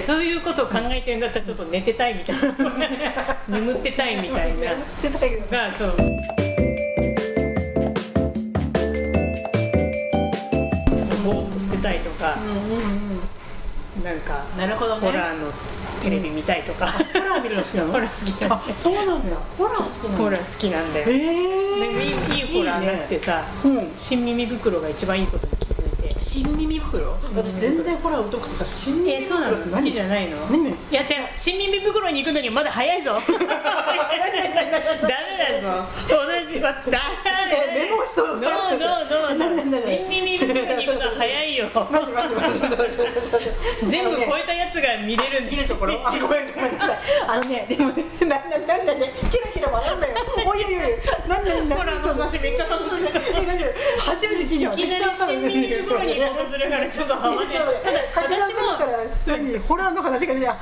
[0.00, 3.36] そういうことを考えてんだったらちょっと寝てたいみたいな。
[3.48, 4.72] 眠ってたいみたいな。
[4.72, 5.46] ってたけど。
[5.50, 5.96] がそう。
[11.24, 12.36] ぼーっと捨てたいとか。
[12.40, 12.84] うんうんう
[14.00, 14.04] ん。
[14.04, 15.50] なんかなるほどねホラーの
[16.00, 17.92] テレビ見たいとか、ホラー見るの好きなの？
[17.92, 19.36] ホラー好きなんだあそうなんだ。
[19.58, 20.18] ホラー好きなんだ。
[20.18, 23.90] ホラー好きなんだよ、えでもー、いいいいホラーなくてさうん。
[23.96, 25.47] 新耳袋が一番いいこと
[26.18, 27.16] 新耳袋？
[27.34, 29.56] 私全然ホラー疎くてさ新耳えそうなの？
[29.58, 30.36] 好きじゃないの？
[30.50, 30.70] 何？
[30.70, 31.08] いや違う。
[31.36, 33.18] 新耳袋に行くのにまだ早いぞ。
[33.24, 33.46] ダメ
[35.02, 35.88] だぞ。
[36.08, 36.16] 同
[36.52, 39.56] じはダえメメモしとノーノーノ何？
[39.56, 39.70] 何？
[39.70, 39.82] 何？
[39.82, 46.00] ー新耳袋に行くのは早いよマジマジマジマジマジマジ全部超えたやつが見れるん見るところ。
[46.06, 46.98] あごめんごめんなさい。
[47.28, 50.14] あのねでもねなななんだねキラキラ笑うんだよ。
[50.46, 50.82] おいおいおい
[51.28, 53.62] なんだなんだホラーの話めっちゃ楽しいえ何
[53.98, 60.52] 初めて聞いたわいきなり新に行こうとするからちょっとハマっ私私もホラーの話が出好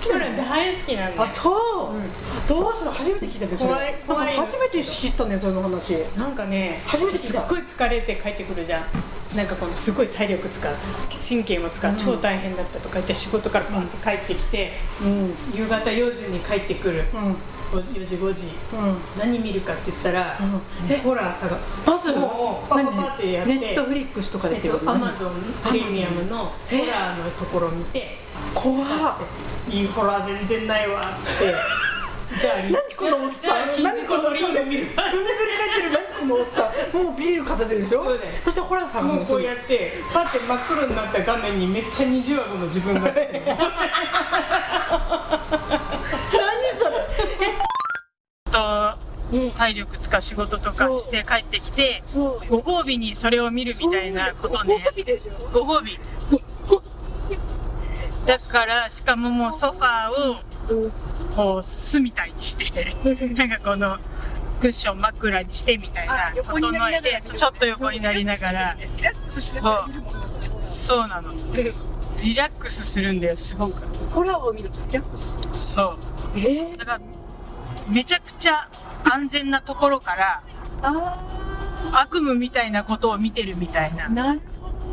[0.00, 1.22] きなのー大好きなんだ。
[1.22, 3.98] あそう、どうしたの初めて聞いたねそれ。
[4.06, 5.94] 怖初めて知ったねその話。
[6.16, 8.84] なんかね初めてすっごい疲れて帰ってくるじゃん
[9.34, 10.74] なんかこのすごい体力使う
[11.28, 15.34] 神経も使う、超大変だったとか言って仕事からバンって帰ってきて、うん。
[15.54, 17.04] 夕方4時に帰ってくる。
[17.12, 17.36] うん。
[17.72, 18.46] 4時5時。
[18.74, 18.96] うん。
[19.18, 20.92] 何見るかって言ったら、うん。
[20.92, 22.68] えホラーさがまずもう。
[22.68, 24.90] パパパってやってネットフリックスとかでえっこと？
[24.90, 28.18] アマゾンプレミアムのホえラーのところ見て
[28.54, 29.16] 怖っ。
[29.68, 31.54] いいホラー全然ないわっつって
[32.40, 33.70] じゃあ何このおっさん？
[33.70, 34.86] じゃあ金属のリング見る。
[34.86, 35.04] ふんぞり
[35.56, 36.96] 返ってる何このおっさん？
[37.04, 38.02] もうビール片手でしょ？
[38.04, 38.30] そうだよ。
[38.44, 43.28] そしてホラー探すもうこうやってパッて真っ黒になった画面にめっちゃ二重顎の自分が映ってる。
[43.46, 43.58] 何
[46.76, 47.06] それ？
[48.50, 48.96] と
[49.56, 52.46] 体力使う仕事とかして帰ってきてそう。
[52.48, 54.82] ご褒美にそれを見るみたいなことね。
[54.84, 55.32] ご褒美でしょ？
[55.52, 55.98] ご褒美。
[58.26, 60.36] だからしかももうソファーを
[60.68, 60.92] うん
[61.36, 62.96] こう巣みたいにして
[63.34, 63.98] なんかこの
[64.58, 69.60] クッション枕にしてみたいな整えてそうちょっと横になりながらリラックスして。
[69.60, 71.32] 見るものだとそうなの。
[72.22, 73.82] リラックスするんだよすごく。
[74.10, 75.98] ホラーを見るとリラックスするそう。
[76.36, 77.00] えー、だから
[77.88, 78.68] めちゃくちゃ
[79.04, 80.42] 安全なところから
[80.82, 81.22] あ
[81.92, 84.06] 悪夢みたいなことを見てるみたいな。
[84.06, 84.40] あなる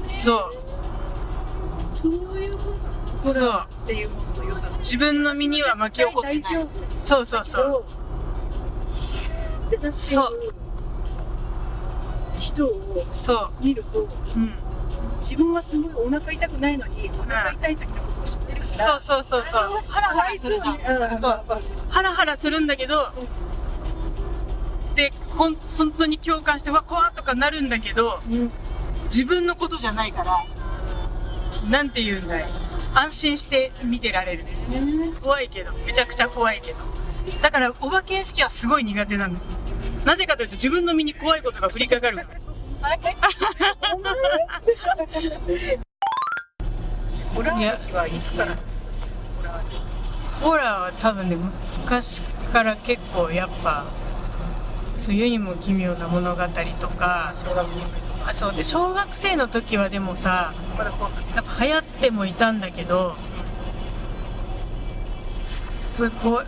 [0.08, 0.53] そう。
[1.90, 2.93] そういうこと
[3.23, 6.67] ホそうラーっていうものの良さ自分の身には巻き起こってない。
[7.00, 7.85] そうそうそう。
[9.91, 10.53] そう。
[12.39, 14.53] 人をそ見るとううん。
[15.19, 19.61] 自分はすごいお腹痛くないのにお腹痛い時のことを知ってるからそうそうそうそう。
[19.88, 20.75] ハラハラするじゃん。
[20.75, 21.41] うんそう。
[21.90, 23.07] ハラハラするんだけど
[24.95, 28.51] でほん本当に共感してわ怖っとかなるんだけどうん。
[29.05, 30.45] 自分のことじゃないから
[31.69, 32.45] なんて言うんだい？
[32.94, 34.46] 安心して見てられる。
[35.22, 36.80] 怖いけどめちゃくちゃ怖いけど。
[37.42, 39.40] だからお化け屋敷はすごい苦手なの。
[40.06, 42.20] なぜかというと自分の身に怖いことが降りかかる。
[47.34, 48.58] ホラー劇はいつから？
[50.42, 51.38] ホラーは多分ね
[51.82, 52.22] 昔
[52.52, 53.86] から結構やっぱ
[55.00, 56.44] そう世にも奇妙な物語
[56.80, 57.34] とか。
[58.26, 58.56] あそう。
[58.56, 63.16] で小学生の時はでもさやっぱ流行ってもいたんだけど
[65.41, 66.46] すごい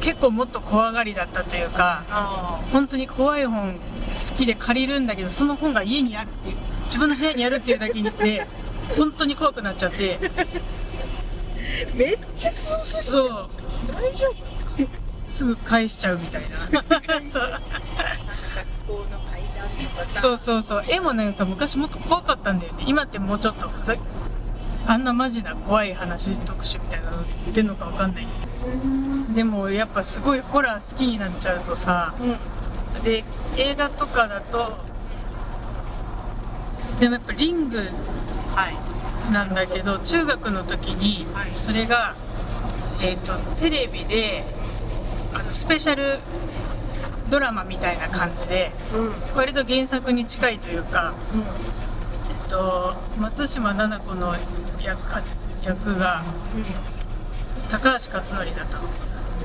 [0.00, 8.46] 結構もっと怖がりだったというかあ本当に怖い本好きで借りるんだけどその本が家にあるっていう自分の部屋にあるっていうだけで
[8.96, 10.18] 本当に怖くなっちゃって。
[11.94, 13.28] めっちゃ怖かっそう。
[13.92, 14.34] た大丈夫
[15.26, 16.50] すぐ返しちゃうみたいな。
[16.50, 16.80] そう。
[20.04, 20.84] そうそうそう。
[20.88, 22.84] 絵もなんか昔もっと怖かったんだよね。
[22.86, 23.94] 今ってもうちょっとふざ
[24.88, 28.26] あんなマジな怖い話特集みたいなの言ってんのかわかんない。
[29.34, 33.02] でもやっぱすごいホラー好きになっちゃうとさうん。
[33.02, 33.22] で
[33.58, 34.78] 映画とかだと
[36.98, 37.76] でもやっぱリング
[38.56, 39.32] はい。
[39.32, 41.50] なんだけど中学の時にはい。
[41.52, 42.16] それが、
[43.02, 44.46] えー、とテレビで
[45.34, 46.18] あのスペシャル
[47.28, 49.12] ドラマみたいな感じでうん。
[49.36, 51.87] 割と原作に近いというか、えっ
[52.48, 54.34] と、松島菜々子の
[54.82, 54.98] 役
[55.64, 56.22] 役が
[57.70, 58.78] 高橋克典だった。
[58.78, 58.84] の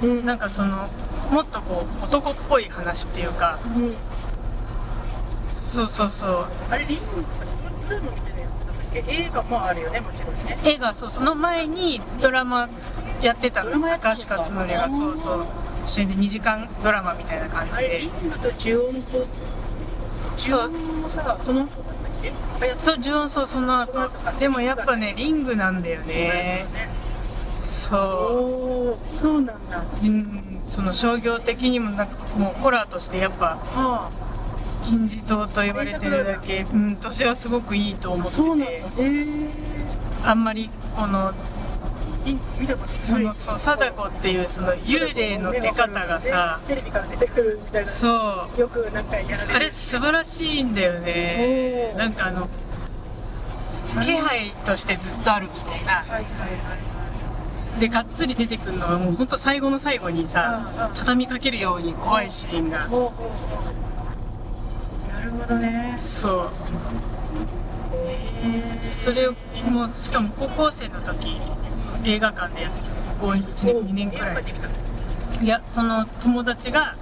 [0.03, 0.17] うん。
[0.17, 0.89] うんなんかその
[1.31, 3.59] もっとこう男っぽい話っていうか。
[3.75, 3.93] うん。
[5.43, 6.45] そうそうそう。
[6.69, 7.03] あれリング
[7.89, 9.03] ドラマみたいなやつだっけ？
[9.07, 10.59] 映画もあるよねもちろんね。
[10.63, 12.69] 映画そうその前にドラマ
[13.21, 13.71] やってたの。
[13.71, 14.89] 高橋克典が。
[14.89, 15.45] そうそう。
[15.85, 17.77] 一緒に2時間ドラマみたいな感じで。
[17.77, 19.27] あれリングと呪音と
[20.37, 21.67] 呪音もさその
[22.79, 24.09] そう純そうその後。
[24.39, 26.13] でもやっぱねリングなんだよね。
[26.13, 26.67] ね
[27.61, 29.79] そおーそうなんだ。
[29.79, 30.61] ううん。
[30.67, 34.09] その商業的にもなんかもうホラーとしてやっぱあ
[34.85, 36.61] 金字塔と言われてるだけ。
[36.61, 38.31] うん私はすごくいいと思あっ
[38.95, 39.49] てて。
[40.25, 41.33] あんまりこの
[42.59, 43.59] 見たことそのそう。
[43.59, 48.59] 貞子っていうその幽霊の出方がさテレビから出てくるみたいなそう。
[48.59, 49.55] よくなんかやられる。
[49.55, 51.93] あれ素晴らしいんだよね。
[51.97, 52.47] なんかあの
[54.01, 55.93] 気配としてずっとあるみたいな。
[55.93, 56.25] はいはいは
[57.77, 57.79] い。
[57.79, 62.79] でがっつり出てくるのはもうほんと最後の最後にさ畳みかけるように怖いシーンが。
[62.79, 63.11] なるほ
[65.47, 65.97] どね。
[65.99, 66.51] そう。
[68.43, 69.33] へそれを
[69.69, 71.39] もうしかも高校生の時
[72.03, 74.67] 映画館でやってた高1年2年くらいで見た
[75.41, 76.95] いやその友達が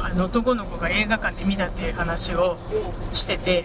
[0.00, 2.56] あの男の子が映画館で見たっていう話を
[3.12, 3.64] してて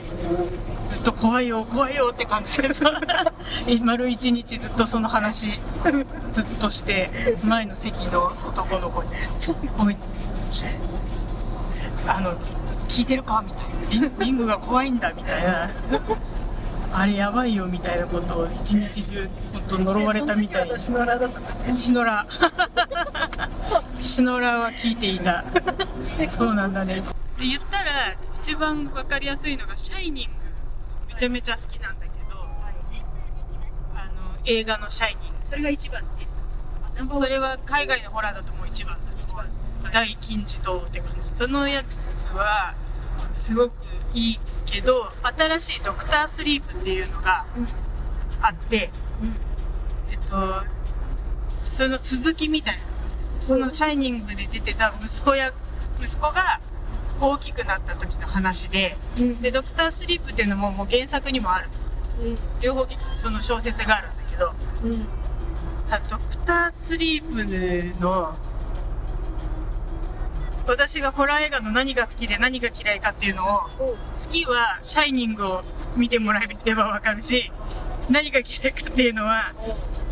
[0.88, 2.91] ずっと怖いよ怖いよって感じでさ
[3.83, 5.51] 丸一日ずっとその話
[6.31, 7.12] ずっとして
[7.44, 9.09] 前の席の男の子に
[9.77, 9.97] 「おい
[12.07, 12.33] あの
[12.88, 13.62] 聞いてるか?」みた
[13.95, 15.69] いなリン「リングが怖いんだ」みたいな。
[16.95, 22.25] あれやばいよみたいなことを一日中本当呪われたみたいえ その時はさシノラだったシノラ
[24.00, 25.44] シノラは聞いていた。
[26.30, 27.01] そうなんだね。
[27.38, 30.31] で言ったら一番わかりやすいのが「シャイニング」
[31.13, 32.38] めちゃめちゃ好きなんだけど
[33.95, 35.36] あの映画の「シャイニング。
[35.45, 36.28] それが一番ね。
[36.95, 37.24] ナン」バーワン。
[37.24, 39.45] それは海外のホラーだともう一番だ一番。
[39.92, 41.28] 大金字塔って感じ。
[41.28, 41.84] そのや
[42.19, 42.74] つは
[43.31, 43.74] すごく
[44.13, 47.68] いいけど新しい「ドクタースリープ」っていうのがうん
[48.42, 48.89] あって
[50.12, 50.63] えっと
[51.60, 52.94] その続きみたいな。
[53.45, 55.51] その「シャイニング」で出てた息子や
[56.01, 56.60] 息子が
[57.19, 59.42] 大きくなった時の話でうん。
[59.42, 61.69] で「ドクタースリープ」っていうのももう原作にもある。
[62.62, 65.06] 両方その小説があるんだけどうん。
[66.09, 68.36] ドクタースリープの
[70.65, 73.95] 私がホラー映画の何が好きで何が嫌いかっていうのを好
[74.30, 75.63] きは「シャイニング」を
[75.95, 77.51] 見てもらえればわかるし
[78.10, 79.54] 何が嫌いかっていうのは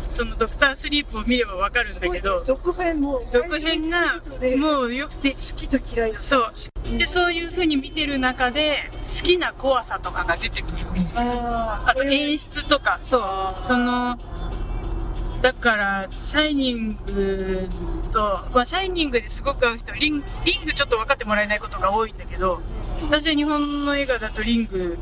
[0.08, 4.20] そのドクタースリープを見ればわかるんだけど続編も続編が
[4.58, 6.18] もうよで好きと嫌いだ。
[6.18, 6.52] そう。
[6.98, 10.76] でそういう風に見てる中で好きな怖さとかが出てくる
[11.14, 13.62] ああと演出とかそう。
[13.62, 14.18] その
[15.42, 17.68] だから「シャイニング
[18.12, 18.20] と」
[18.54, 22.62] まあ「シャイニング」ですごく合う人リンリングちょっと分かってもらえないことが多いんだけど
[23.10, 24.96] 私は日本の映画だとリング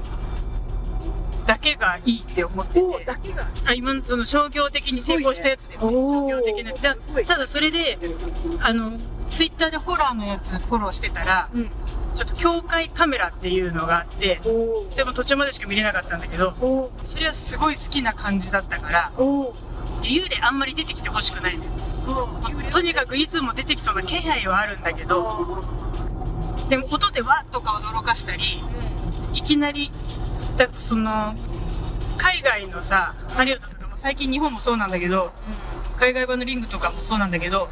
[1.47, 3.49] だけがいいって思っておてだけが。
[3.67, 6.73] あ今のその商業的に成功したやつで、お商ー業的な。
[6.73, 6.97] だ
[7.27, 7.99] ただそれで
[8.61, 8.93] あの
[9.29, 11.71] ツイッターでホラーのやつフォローしてたらうん。
[12.15, 19.55] ちょっと境界カメラっていうのがあっておそれも途中までしか見れなかったんだけどおそれはすごい好きな感じだったからお
[20.02, 21.58] 幽霊あんまり出てきてほしくない。
[22.70, 25.62] とにかくいつも出てきそうな気配はあるんだけど
[26.69, 28.62] でも音でわっとか驚かしたり
[29.32, 29.93] いきなり
[30.56, 31.35] だってその
[32.17, 35.32] 海外のさハリウッドとかも最近日本もそうなんだけど
[35.99, 37.69] 海外版のリングとかもそうなんだけど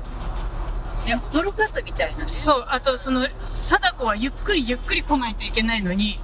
[1.06, 2.26] ね驚かすみたいなね。
[2.28, 3.26] そうあとその
[3.58, 6.20] 貞子はゆっくりゆっくり来ないといけないのに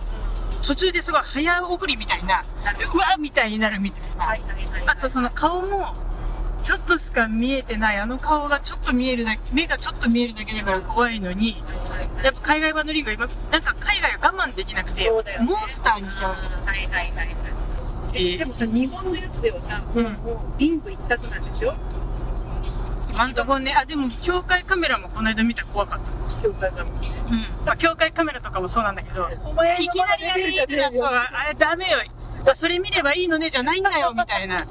[0.67, 2.43] 途中ですごい早送りみたいな
[2.95, 5.95] うわみたいになるみたいな、はいはいはいあとその顔も
[6.63, 11.63] ちょっとしか見えてないあの顔がちょっと見えるだけ目がちょっと見えるだけだから怖いのに
[12.23, 15.11] やっぱ海外版のリングは今なんか海外は我慢できなくて、ね。
[15.41, 16.33] モンスターにしちゃう。
[16.33, 17.37] はいはいはいはい。
[18.15, 18.35] えー。
[18.37, 20.05] えでもさ日本のやつではさうん。
[20.05, 21.75] もうリング一択なんでしょ
[23.15, 26.43] 今んとこねあでも境界カメラもこの間見たら怖かった。
[26.43, 26.89] 教会がうん。
[27.65, 31.99] まあ境界カメラとかもそうなんだけどお前いきなりやるじゃねえよあれダメよ。
[32.47, 34.67] あそれ見ればいいのねじゃないんだよみたいな。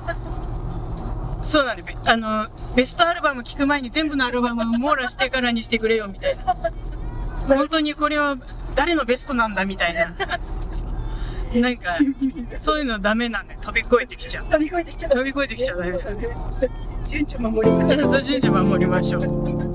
[1.44, 6.56] そうなんでべあのベストアルバム聴く前に全部のアルバムを網羅してからにしてくれよみたいな。
[7.48, 8.38] 本当にこれは
[8.76, 10.16] 誰のベストなんだみたいな。
[11.54, 11.98] なんか
[12.58, 14.46] そういうのダメなんで飛び越えてきちゃう。
[14.46, 16.00] 飛び越えてきちゃった飛び越えてきちゃうね
[17.14, 18.22] 順序守りましょう。
[18.24, 19.73] 順序守りましょう。